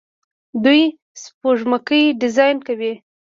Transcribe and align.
دوی 0.63 0.81
سپوږمکۍ 1.21 2.03
ډیزاین 2.21 2.57
کوي. 2.67 2.93